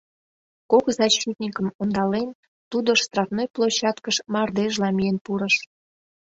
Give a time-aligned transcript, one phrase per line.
[0.71, 2.29] Кок защитникым ондален,
[2.71, 5.55] тудо штрафной площадкыш мардежла миен пурыш.